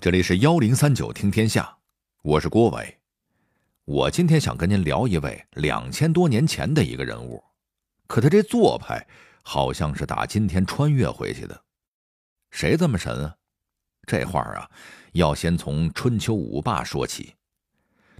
[0.00, 1.76] 这里是幺零三九听天下，
[2.22, 2.98] 我是郭伟。
[3.84, 7.44] 我今天想跟您聊一位两千多年前的一个人物，
[8.06, 9.06] 可他这做派
[9.42, 11.64] 好像是打今天穿越回去的。
[12.50, 13.34] 谁这么神啊？
[14.06, 14.66] 这话啊，
[15.12, 17.34] 要先从春秋五霸说起。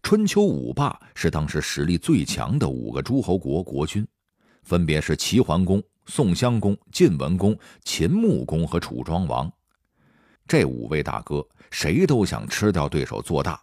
[0.02, 4.06] 春秋五霸是当时实力最强的五个诸侯国国君，
[4.64, 9.50] 分别是齐桓公、宋襄公、晋文公、秦穆公和楚庄王。
[10.50, 11.46] 这五位大哥。
[11.70, 13.62] 谁都想吃掉对手做大，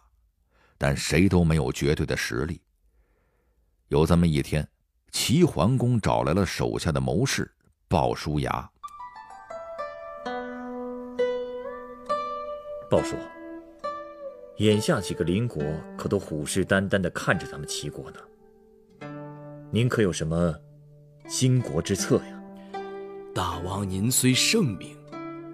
[0.78, 2.58] 但谁都没有绝对的实力。
[3.88, 4.66] 有这么一天，
[5.10, 7.52] 齐桓公找来了手下的谋士
[7.86, 8.70] 鲍叔牙。
[12.90, 13.14] 鲍叔，
[14.56, 15.62] 眼下几个邻国
[15.98, 18.18] 可都虎视眈眈的看着咱们齐国呢。
[19.70, 20.58] 您可有什么
[21.28, 22.42] 兴国之策呀？
[23.34, 24.97] 大王您虽圣明，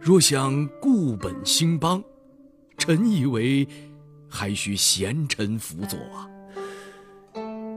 [0.04, 2.04] 若想固本兴邦。
[2.76, 3.66] 臣以为，
[4.28, 6.28] 还需贤臣辅佐啊。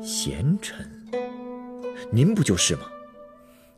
[0.04, 1.08] 贤臣，
[2.12, 2.82] 您不就是吗？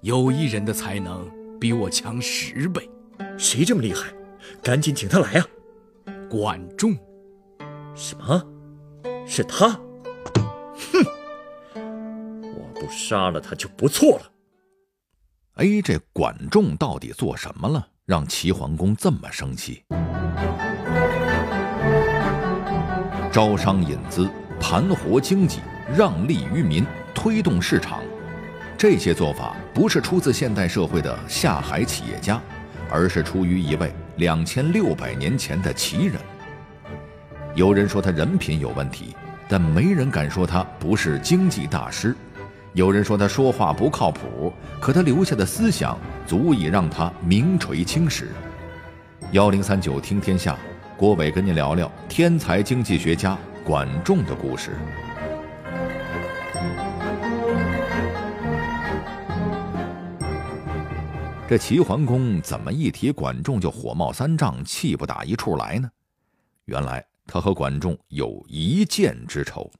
[0.02, 2.89] 有一人的才能比我强十倍，
[3.38, 4.11] 谁这么厉害？
[4.63, 5.47] 赶紧请他来啊！
[6.28, 6.97] 管仲。
[7.94, 8.44] 什么？
[9.28, 9.69] 是他？
[10.73, 11.06] 哼！
[11.75, 14.31] 我不杀了他就不错了。
[15.56, 19.83] 哎，这管仲到底做什么了，让齐桓公这么生气？
[23.31, 24.27] 招商引资、
[24.59, 25.59] 盘活经济、
[25.95, 27.99] 让利于民、推动市场，
[28.75, 32.41] 这些做法不是出自现代社会的下海企业家，
[32.89, 36.16] 而是出于一位两千六百年前的齐人。
[37.53, 39.16] 有人说他人品有问题，
[39.47, 42.16] 但没人敢说他不是经济大师；
[42.73, 48.30] 有人说他说话不靠谱，可他留下的思想足以让他名垂青史。
[49.31, 50.58] 幺零三九听天下。
[50.95, 54.75] 郭伟跟您聊聊天才经济学家管仲的故事。
[61.47, 65.90] 这齐桓公怎么一提管仲就火冒三丈、气不打一处来呢？
[66.66, 69.72] 原来他和管仲有一箭之仇。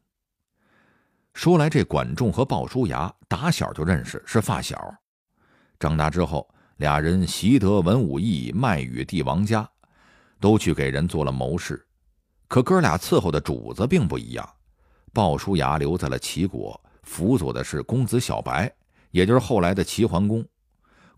[1.42, 4.94] 说来这管仲和鲍叔牙打小就认识，是发小。
[5.80, 6.46] 长大之后，
[6.80, 9.66] 俩人习得文武艺，卖与帝王家。
[10.42, 11.82] 都去给人做了谋士，
[12.50, 14.50] 可哥俩伺候的主子并不一样。
[15.14, 18.70] 鲍叔牙留在了齐国，辅佐的是公子小白，
[19.12, 20.44] 也就是后来的齐桓公；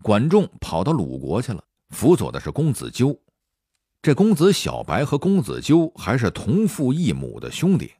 [0.02, 3.12] 管仲跑到鲁国去了，辅佐的是公子纠。
[4.00, 7.90] 这公子小白和公子纠还是同父异母的兄弟，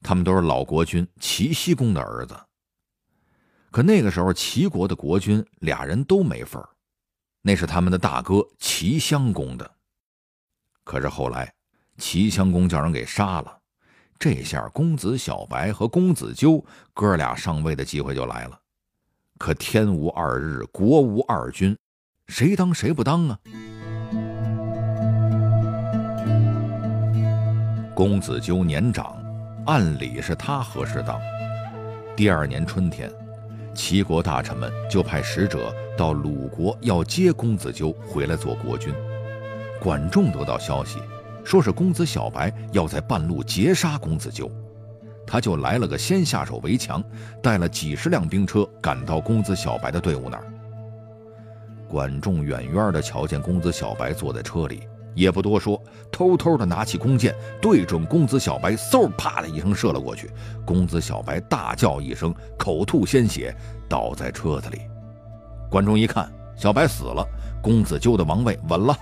[0.00, 2.38] 他们都是老国君齐僖公的儿子。
[3.70, 6.68] 可那个时候，齐国的国君俩人都没份儿，
[7.42, 9.70] 那是他们的大哥齐襄公的。
[10.84, 11.52] 可是后来，
[11.98, 13.58] 齐襄公叫人给杀了，
[14.18, 16.64] 这下公子小白和公子纠
[16.94, 18.58] 哥俩上位的机会就来了。
[19.36, 21.76] 可天无二日，国无二君，
[22.28, 23.38] 谁当谁不当啊？
[27.94, 29.20] 公子纠年长，
[29.68, 31.20] 按理是他合适当。
[32.16, 33.12] 第二年春天，
[33.74, 38.94] 齐国大臣们就派使者到鲁国，要接公子纠回来做国君。
[39.78, 40.98] 管仲得到消息，
[41.44, 44.50] 说是公子小白要在半路截杀公子纠，
[45.26, 47.04] 他就来了个先下手为强，
[47.42, 50.44] 带了几十辆兵车赶到公子小白的队伍那儿。
[51.86, 60.30] 管仲远远的瞧见公子小白坐在车里，也不多说，偷偷的拿起弓箭对准公子小白，嗖啪的一声射了过去。
[60.64, 63.54] 公子小白大叫一声，口吐鲜血，
[63.88, 64.82] 倒在车子里。
[65.70, 67.26] 观众一看，小白死了，
[67.62, 68.96] 公子纠的王位稳了。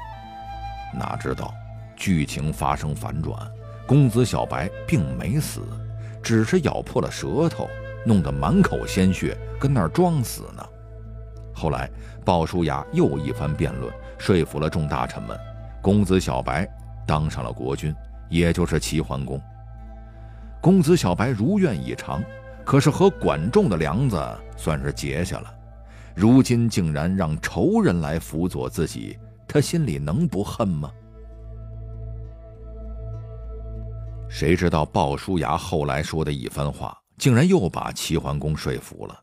[0.99, 1.53] 哪知道，
[1.97, 3.39] 剧情发生反转，
[3.87, 5.61] 公子小白并没死，
[6.23, 7.69] 只是咬破了舌头，
[8.05, 10.67] 弄得满口鲜血，跟那儿装死呢。
[11.55, 11.91] 后来
[12.25, 15.39] 鲍叔牙又一番辩论，说服了众大臣们，
[15.87, 16.69] 公子小白
[17.07, 17.95] 当上了国君，
[18.29, 19.41] 也就是齐桓公。
[20.61, 22.21] 公子小白如愿以偿，
[22.65, 24.21] 可是和管仲的梁子
[24.57, 25.55] 算是结下了，
[26.13, 29.17] 如今竟然让仇人来辅佐自己。
[29.47, 30.91] 他心里能不恨吗？
[34.29, 39.17] 谁知道鲍叔牙后来说的一番话，竟然又把齐桓公说服了。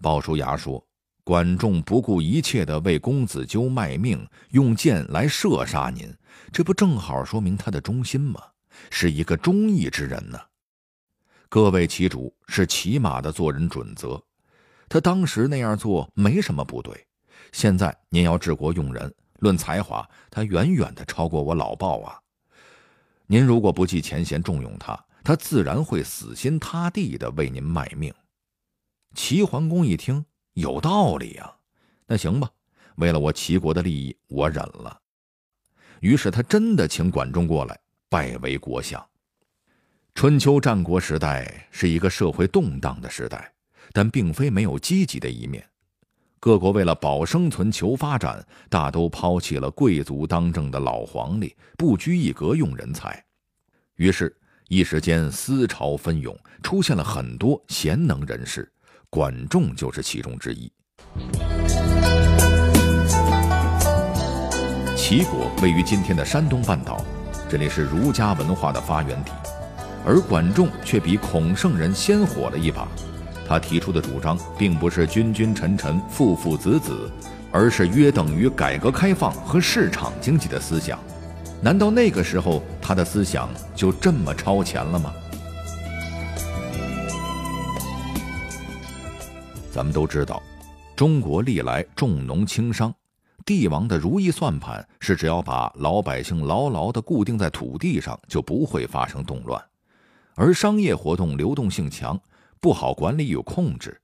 [0.00, 0.82] 鲍叔牙说
[1.32, 6.14] ：“管仲不顾一切的为公子纠卖命，用箭来射杀您，
[6.52, 8.38] 这不正好说明他的忠心吗？
[8.90, 10.38] 是一个忠义之人呢。
[11.48, 14.22] 各位其主是起码的做人准则，
[14.90, 17.02] 他当时那样做没什么不对。
[17.50, 22.20] 现在您要治国用人。”论才华，他远远的超过我老鲍啊！
[23.26, 28.12] 您如果不计前嫌重用他，他自然会死心塌地的为您卖命。
[29.14, 31.50] 齐桓公一听，有道理呀，
[32.06, 32.50] 那行吧，
[32.96, 35.00] 为了我齐国的利益，我忍了。
[36.00, 37.78] 于是他真的请管仲过来
[38.08, 39.02] 拜为国相。
[40.14, 43.50] 春秋战国时代是一个社会动荡的时代，
[43.92, 45.66] 但并非没有积极的一面。
[46.38, 53.24] 各国为了保生存、求发展，大都抛弃了贵族当政的老皇历，不拘一格用人才。
[53.94, 54.36] 于是，
[54.68, 58.70] 一时间思潮纷涌，出现了很多贤能人士，
[59.14, 60.72] 管仲就是其中之一。
[64.96, 67.04] 齐国位于今天的山东半岛，
[67.46, 69.30] 这里是儒家文化的发源地，
[70.02, 72.88] 而管仲却比孔圣人先火了一把。
[73.46, 77.12] 他提出的主张并不是君君臣臣、父父子子，
[77.50, 80.98] 而是约等于改革开放和市场经济的思想。
[81.60, 85.12] 难道那个时候他的思想就这么超前了吗？
[89.72, 90.42] 咱们都知道，
[90.94, 92.94] 中国历来重农轻商，
[93.42, 99.64] 帝王的如意算盘是只要把老百姓牢牢地固定在土地上，就不会发生动乱，
[100.34, 102.20] 而商业活动流动性强。
[102.60, 103.98] 不好管理与控制，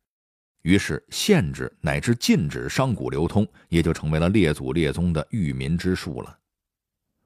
[0.62, 6.36] 于是限制乃至禁止商贾流通，也就成为了列祖列宗的育民之术了。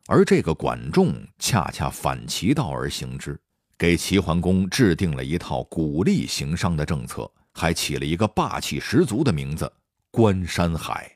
[0.09, 3.41] 而这个管仲恰恰反其道而行之，
[3.79, 9.71] 给齐桓公制定了一套鼓励行商的政策，还起了一个霸气十足的名字——
[10.11, 11.11] 关山海。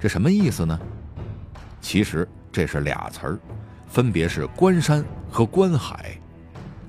[0.00, 0.78] 这什么意思呢？
[1.80, 3.38] 其实这是俩词儿。
[3.86, 6.18] 分别是关山和关海，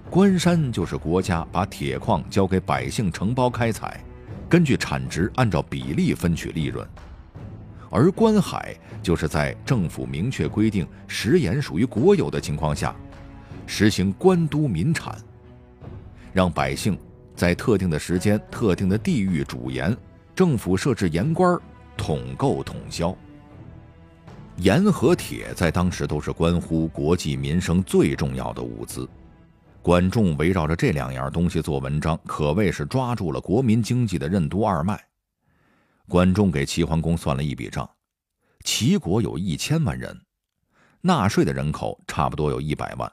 [0.09, 4.03] 关山就是国家把铁矿交给百姓承包开采，
[4.49, 6.83] 根据产值按照比例分取利润；
[7.91, 12.95] 而关海就是在政府明确规定食盐属于国有的情况下，
[13.67, 15.17] 实行官督民产，
[16.33, 16.97] 让百姓
[17.35, 19.95] 在特定的时间、特定的地域煮盐，
[20.33, 21.59] 政府设置盐官，
[21.97, 23.15] 统购统销。
[24.57, 29.07] 盐和铁在当时都是关乎国计民生最重要的物资，
[29.81, 34.97] 管仲围绕着这两样东西做文章，可谓是抓住了国民经济的任督二脉。
[36.07, 37.89] 管仲给齐桓公算了一笔账：
[38.63, 40.17] 齐国有一千万人，
[41.01, 43.11] 纳税的人口差不多有一百万，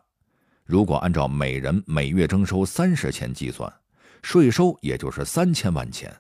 [0.64, 3.73] 如果按照每人每月征收三十钱计算，
[4.23, 6.11] 税收也就是三千万钱；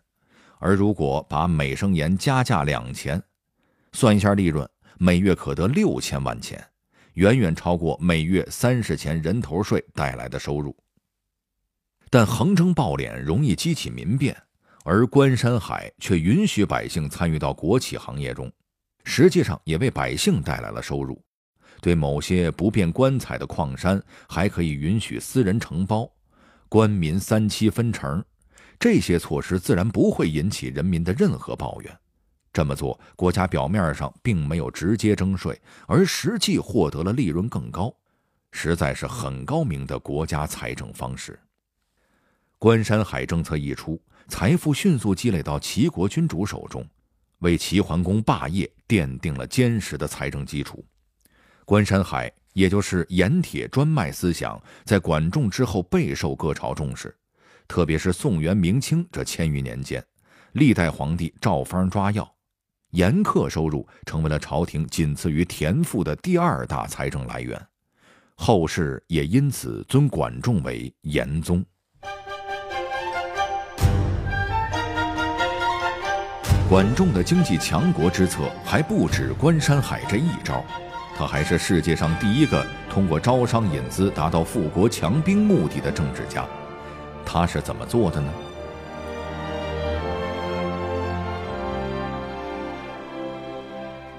[0.58, 3.22] 而如果把每升盐加价两钱，
[3.92, 4.68] 算一下利润。
[4.98, 6.64] 每月可得六千万钱，
[7.14, 10.76] 远远超过每月三十钱人头税带来的收入。
[12.08, 14.36] 但横征暴敛容易激起民变，
[14.84, 18.52] 而关山海却允许百姓参与到国企行业中，
[19.02, 21.20] 实际上也为百姓带来了收入。
[21.82, 26.08] 对某些不变官采的矿山，还可以允许私人承包，
[26.68, 28.24] 官民三七分成。
[28.78, 31.98] 这些措施自然不会引起人民的任何抱怨。
[32.52, 37.92] 这么做，国家表面上并没有直接征税，而实际获得了利润更高，
[38.52, 41.36] 实在是很高明的国家财政方式。
[42.58, 46.86] 关山海政策一出，财富迅速积累到齐国君主手中，
[47.40, 50.84] 为齐桓公霸业奠定了坚实的财政基础。
[51.72, 57.16] 关山海，也就是盐铁专卖思想，在管仲之后备受各朝重视，
[57.66, 60.04] 特别是宋元明清这千余年间，
[60.52, 62.30] 历代皇帝照方抓药。
[62.90, 67.58] 盐客收入成为了朝廷仅次于田赋的第二大财政来源，
[68.34, 71.64] 后世也因此尊管仲为盐宗。
[76.68, 80.62] 管仲的经济强国之策还不止关山海这一招，
[81.22, 86.44] 他还是世界上第一个通过招商引资达到富国强兵目的的政治家。
[87.24, 88.32] 他是怎么做的呢？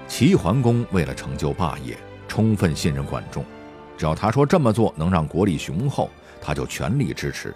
[0.08, 1.94] 齐桓公为了成就霸业，
[2.26, 3.44] 充分信任管仲，
[3.98, 6.08] 只要他说这么做能让国力雄厚，
[6.40, 7.54] 他就全力支持。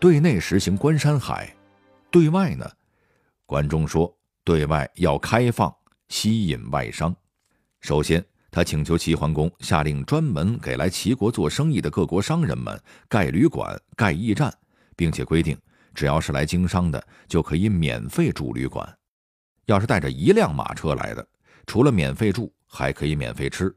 [0.00, 1.54] 对内实行关山海，
[2.10, 2.66] 对外呢，
[3.44, 4.10] 管仲说
[4.42, 5.70] 对外要开放，
[6.08, 7.14] 吸引外商。
[7.80, 14.52] 首先，他请求齐桓公下令专门给来齐国做生意的各国商人们盖旅馆、盖驿站，
[14.96, 15.56] 并且规定，
[15.94, 18.88] 只要是来经商的，就可以免费住旅馆。
[19.66, 21.26] 要是带着一辆马车来的，
[21.66, 23.74] 除了免费住，还可以免费吃。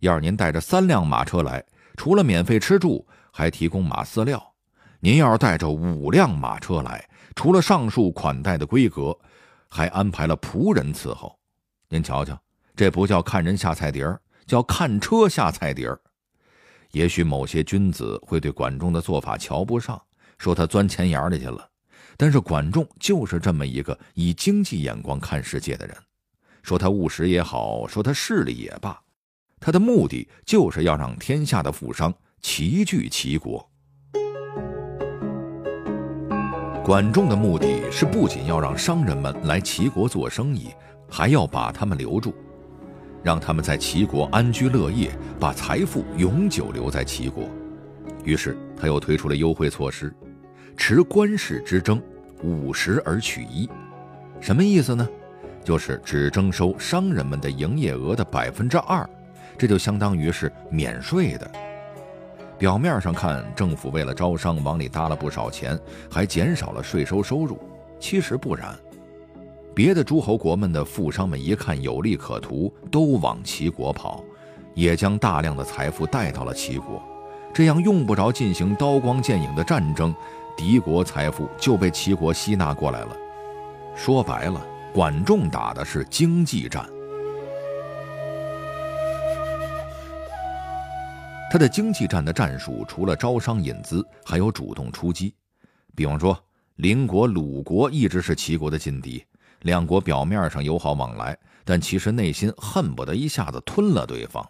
[0.00, 1.62] 要是您带着三辆马车来，
[1.96, 4.42] 除了免费吃住，还提供马饲料。
[5.00, 9.16] 您要是带着五辆马车来，除了上述款待的规格，
[9.68, 11.38] 还安排了仆人伺候。
[11.90, 12.38] 您瞧瞧，
[12.76, 15.98] 这不叫看人下菜碟儿，叫看车下菜碟儿。
[16.92, 20.00] 也许某些君子会对管仲的做法瞧不上，
[20.36, 21.66] 说他钻钱眼里去了。
[22.18, 25.96] 但是管仲就是这么一个以经济眼光看世界的人，
[26.62, 29.00] 说他务实也好，说他势利也罢，
[29.58, 33.66] 他的目的就是要让天下的富商齐聚齐国。
[36.84, 40.68] 管仲的目的是不仅要让商人们来齐国做生意，
[41.10, 42.34] 还要把他们留住，
[43.26, 47.48] 让他们在齐国安居乐业，把财富永久留在齐国。
[48.22, 50.14] 于是他又推出了优惠措施，
[50.76, 52.00] 持官市之争，
[52.44, 53.68] 五十而取一，
[54.40, 55.08] 什么意思呢？
[55.64, 59.04] 就是只征收商人们的营业额的百分之二，
[59.58, 61.50] 这就相当于是免税的。
[62.56, 65.76] 表面上看，政府为了招商往里搭了不少钱，
[66.08, 67.58] 还减少了税收收入。
[67.98, 68.72] 其实不然，
[69.76, 74.24] 别的诸侯国们的富商们一看有利可图，都往齐国跑，
[74.72, 77.02] 也将大量的财富带到了齐国。
[77.52, 80.14] 这样用不着进行刀光剑影的战争，
[80.56, 83.14] 敌国财富就被齐国吸纳过来了。
[83.94, 86.88] 说白了，管仲打的是经济战。
[91.52, 95.34] 他的经济战的战术，除了招商引资，还有主动出击。
[95.94, 96.34] 比方说，
[96.76, 99.22] 邻国鲁国一直是齐国的劲敌，
[99.66, 104.48] 两国表面上友好往来，但其实内心恨不得一下子吞了对方。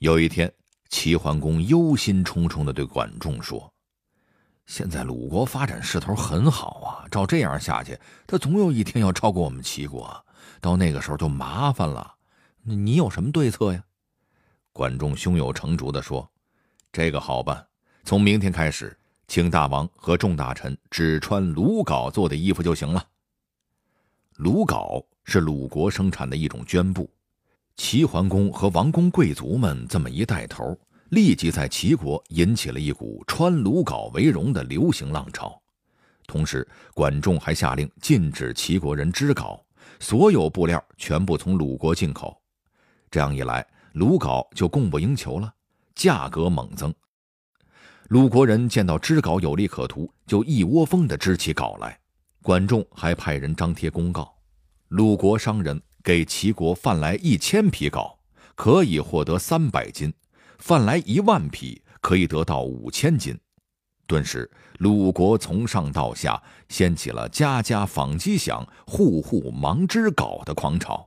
[0.00, 0.52] 有一天，
[0.90, 3.72] 齐桓公忧心忡忡地对管仲说
[4.66, 10.22] ：“现在鲁国发展势头很好啊，照这样下去，他总有一天要超过我们齐国，
[10.60, 12.16] 到那个时候就麻烦了。
[12.62, 13.82] 你有什么对策呀？”
[14.74, 16.30] 管仲胸有成竹地说
[16.92, 17.66] ：“这个好办，
[18.04, 18.94] 从明天开始，
[19.26, 23.02] 请大王和众大臣只穿鲁缟做的衣服就行了。
[24.38, 27.10] 鲁缟是鲁国生产的一种绢布，
[27.76, 30.78] 齐桓公和王公贵族们这么一带头，
[31.08, 35.60] 立即在齐国引起了一股穿鲁缟为荣的流行浪潮。
[36.28, 36.64] 同时，
[36.94, 39.60] 管仲还下令禁止齐国人织缟，
[39.98, 42.40] 所有布料全部从鲁国进口。
[43.10, 45.52] 这样一来，鲁缟就供不应求了，
[45.96, 46.94] 价格猛增。
[48.06, 51.97] 鲁国人见到织缟有利可图，就一窝蜂地织起缟来。
[52.48, 54.34] 管仲还派人张贴公告：
[54.88, 58.16] 鲁国商人给齐国贩来一千匹镐，
[58.54, 60.10] 可以获得三百斤；
[60.58, 63.38] 贩来一万匹，可以得到五千斤。
[64.06, 71.06] 顿时，鲁国从上到下掀起了家家纺机响、户户忙织镐的狂潮。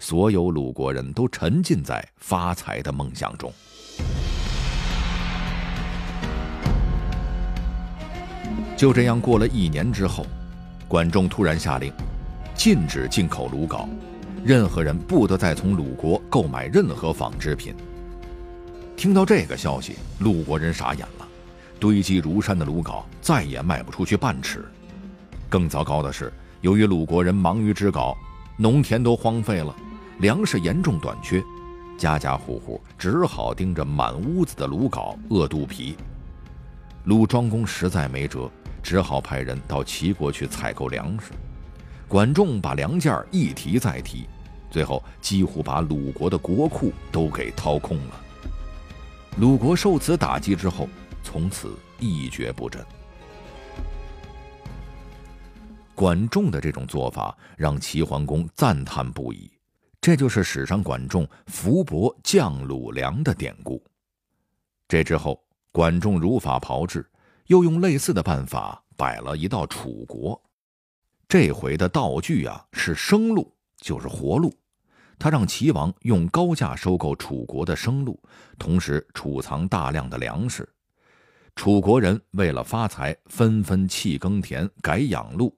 [0.00, 3.52] 所有鲁国人都沉浸在发财的梦想中。
[8.76, 10.26] 就这样过了一年之后，
[10.90, 11.92] 管仲突然下令，
[12.52, 13.86] 禁止进口鲁缟，
[14.44, 17.72] 任何人不得再从鲁国购买任何纺织品。
[18.96, 21.28] 听到这个消息，鲁国人傻眼了，
[21.78, 24.64] 堆积如山的鲁缟再也卖不出去半尺。
[25.48, 28.12] 更糟糕的是，由于鲁国人忙于织缟，
[28.56, 29.72] 农田都荒废了。
[30.18, 31.40] 粮食严重短缺，
[31.96, 35.94] 家家户户只好盯着满屋子的鲁缟饿肚皮。
[37.04, 38.50] 鲁庄公实在没辙，
[38.82, 41.32] 只好派人到齐国去采购粮食。
[42.08, 44.26] 管仲把粮价一提再提，
[44.70, 48.20] 最后几乎把鲁国的国库都给掏空了。
[49.38, 50.88] 鲁国受此打击之后，
[51.22, 52.84] 从此一蹶不振。
[55.94, 59.50] 管仲的这种做法让齐桓公赞叹不已。
[60.00, 63.84] 这就是史上管仲伏伯降鲁梁的典故。
[64.88, 65.38] 这之后，
[65.70, 67.06] 管仲如法炮制，
[67.50, 70.40] 又用类似的办法摆了一道楚国。
[71.26, 74.56] 这回的道具啊是生鹿，就是活鹿。
[75.18, 78.22] 他让齐王用高价收购楚国的生鹿，
[78.56, 80.68] 同时储藏大量的粮食。
[81.56, 85.52] 楚国人为了发财，纷纷弃耕田改养鹿。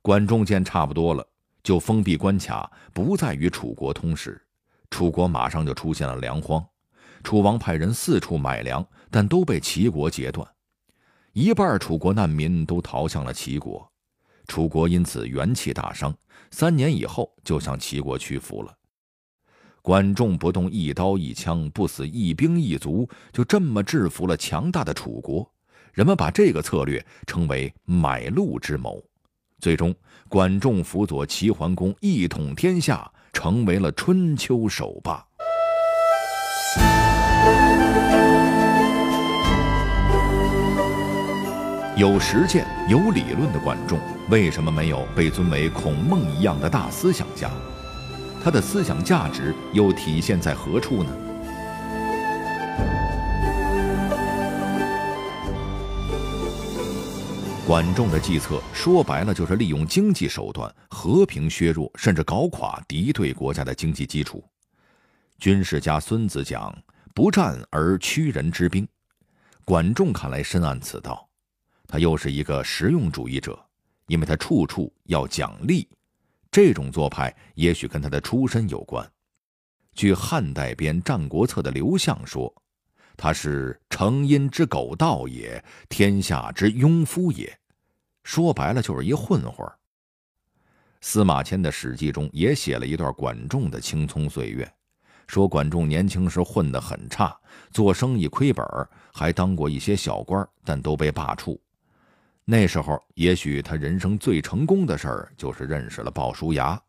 [0.00, 1.22] 管仲见差不多了。
[1.62, 4.40] 就封闭关卡，不再与楚国通使。
[4.88, 6.64] 楚国马上就出现了粮荒，
[7.22, 10.48] 楚王派人四处买粮，但都被齐国截断。
[11.36, 13.86] 一半楚国难民都逃向了齐国，
[14.48, 16.16] 楚国因此元气大伤。
[16.50, 18.74] 三年以后，就向齐国屈服了。
[19.82, 25.46] 管仲不动一刀一枪，不死一兵一卒，就这么制服了强大的楚国。
[25.92, 28.98] 人们把这个策略称为“买路之谋”。
[29.60, 29.94] 最终，
[30.30, 35.22] 管仲辅佐齐桓公一统天下，成为了春秋首霸。
[41.96, 43.98] 有实践、有理论的管仲，
[44.28, 47.50] 为什么没有被尊为孔孟一样的大思想家？
[48.44, 51.10] 他的思想价值又体现在何处呢？
[57.66, 64.44] 管仲的计策说白了就是利用经济手段和平削弱甚至搞垮敌对国家的经济基础。
[65.38, 66.76] 军事家孙子讲
[67.14, 68.86] ：“不战而屈人之兵。”
[69.64, 71.25] 管仲看来深谙此道，
[71.86, 73.58] 他又是一个实用主义者，
[74.06, 75.88] 因为他处处要讲利。
[76.50, 79.06] 这种做派也许跟他的出身有关。
[79.94, 82.52] 据汉代编《战国策》的刘向说。
[83.18, 87.58] 他是成阴之狗盗也，天下之庸夫也。
[88.24, 89.66] 说白了就是一混混。
[91.00, 94.70] 司马迁的《史记》中也写了一段管仲的青葱岁月，
[95.26, 97.34] 说管仲年轻时混得很差，
[97.70, 98.62] 做生意亏本，
[99.14, 101.58] 还当过一些小官，但都被罢黜。
[102.48, 106.80] 那时候，也许他人生最成功的事儿就是认识了鲍叔牙。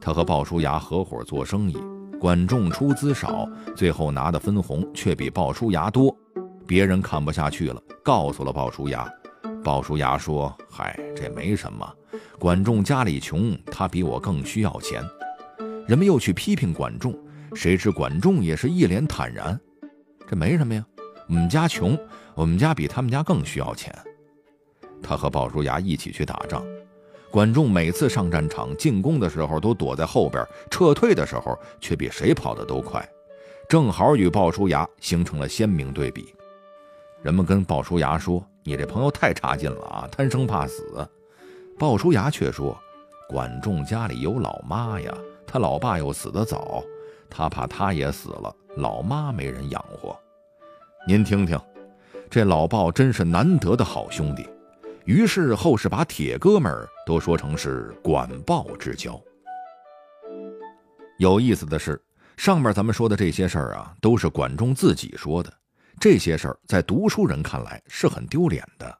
[0.00, 1.76] 他和鲍叔牙合伙做生意。
[2.18, 6.16] 管仲出资少，最后拿的分红却比鲍叔牙多，
[6.66, 9.06] 别人看不下去了，告诉了鲍叔牙。
[9.62, 11.86] 鲍叔牙说：“嗨，这没什么，
[12.38, 15.02] 管仲家里穷，他比我更需要钱。”
[15.86, 17.14] 人们又去批评管仲，
[17.54, 19.60] 谁知管仲也是一脸坦然
[20.26, 20.82] ：“这没什么呀，
[21.28, 21.98] 我们家穷，
[22.34, 23.94] 我们家比他们家更需要钱。”
[25.02, 26.64] 他和鲍叔牙一起去打仗。
[27.30, 33.04] 管仲每次上战场进攻的时候都躲在后边，撤退的时候却比谁跑得都快，
[33.68, 36.32] 正好与鲍叔牙形成了鲜明对比。
[37.22, 41.04] 人们跟鲍叔牙说：“你这朋友太差劲了啊，贪生怕死。”
[41.76, 42.78] 鲍叔牙却说
[43.28, 45.12] ：“管仲家里有老妈呀，
[45.44, 46.84] 他老爸又死得早，
[47.28, 50.16] 他怕他也死了，老妈没人养活。
[51.08, 51.58] 您听听，
[52.30, 54.46] 这老鲍真是难得的好兄弟。”
[55.04, 59.20] 于是后世把铁哥们儿都说成是管鲍之交。
[61.18, 62.02] 有意思的是，
[62.38, 65.52] 上面咱们说的这些事儿啊，都是管仲自己说的。
[66.00, 68.98] 这些事儿在读书人看来是很丢脸的，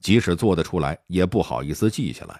[0.00, 2.34] 即使做得出来，也不好意思记下来；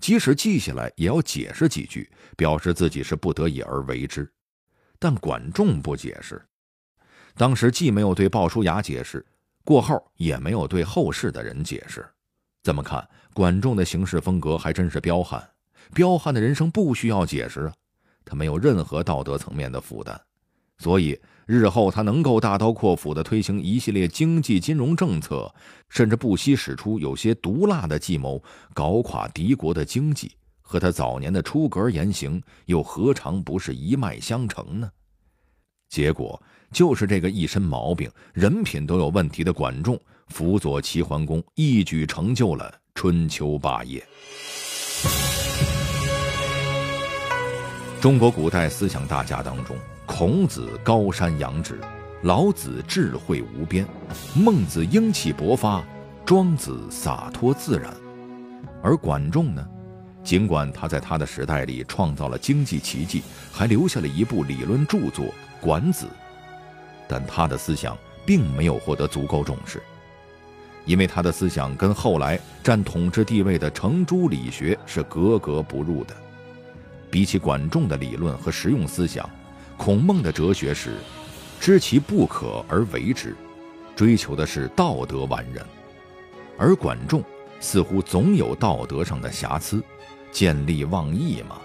[0.00, 4.28] 即使记下来，也要解释几句，表示自己是不得已而为之。
[4.98, 6.44] 但管仲不解释，
[7.36, 9.24] 当时既没有对鲍叔牙解释，
[9.64, 12.04] 过后也没有对后世的人解释。
[12.66, 15.40] 这么看，管仲的行事风格还真是彪悍。
[15.94, 17.72] 彪悍的人生不需要解释啊，
[18.24, 20.20] 他没有任何道德层面的负担，
[20.78, 25.48] 所以日后他能够大刀阔斧地推行一系列经济金融政策，
[25.88, 28.42] 甚至不惜使出有些毒辣的计谋
[28.74, 34.90] 搞垮敌国的经济，和他早年的出格言行又何尝不是一脉相承呢？
[35.88, 39.96] 结果就是这个一身毛病、人品都有问题的管仲。
[40.28, 44.04] 辅佐齐桓公，一举成就了春秋霸业。
[48.00, 51.80] 中国古代思想大家当中，孔子高山仰止，
[52.22, 53.86] 老子智慧无边，
[54.34, 55.82] 孟子英气勃发，
[56.24, 57.94] 庄子洒脱自然。
[58.82, 59.66] 而管仲呢，
[60.22, 65.24] 尽管他在他的时代里创造了经济奇迹，还留下了一部理论著作
[65.60, 66.06] 《管子》，
[67.08, 69.82] 但他的思想并没有获得足够重视。
[70.86, 76.16] 因为他的思想跟后来占统治地位的程朱理学是格格不入的。
[77.10, 79.28] 比起管仲的理论和实用思想，
[79.76, 80.94] 孔孟的哲学是
[81.60, 83.36] 知其不可而为之，
[83.94, 85.64] 追求的是道德完人；
[86.56, 87.22] 而管仲
[87.60, 89.82] 似乎总有道德上的瑕疵，
[90.30, 91.56] 见利忘义嘛。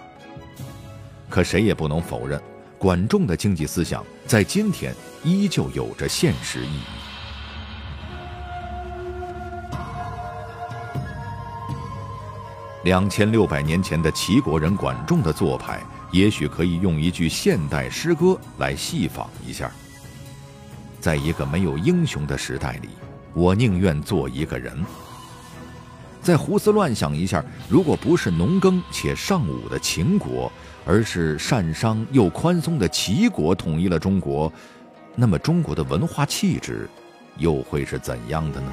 [1.28, 2.40] 可谁也不能否认，
[2.78, 7.01] 管仲的经济思想在今天依旧有着现实意义。
[12.84, 19.70] 两千六百年前的齐国人管仲的做派，也许可以用一句现代诗歌来细仿一下。
[21.00, 22.88] 在一个没有英雄的时代里，
[23.34, 24.84] 我宁愿做一个人。
[26.20, 30.50] 再胡思乱想一下，如果不是农耕且尚武的秦国，
[30.84, 34.52] 而是善商又宽松的齐国统一了中国，
[35.14, 36.88] 那么中国的文化气质，
[37.38, 38.72] 又会是怎样的呢？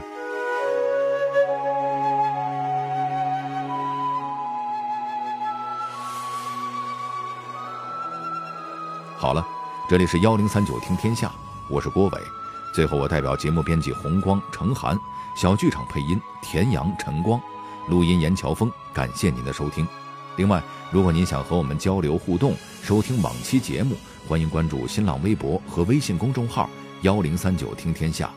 [9.19, 9.45] 好了，
[9.89, 11.29] 这里是幺零三九听天下，
[11.67, 12.21] 我是郭伟。
[12.73, 14.97] 最后，我代表节目编辑红光、程涵，
[15.35, 17.37] 小剧场配音田阳、陈光，
[17.89, 18.71] 录音严乔峰。
[18.93, 19.85] 感谢您的收听。
[20.37, 23.93] 另外，如果您想和我们交流互动，收听往期节目，
[24.25, 26.69] 欢迎关注新浪微博和微信公众号
[27.01, 28.31] 幺零三九听天下。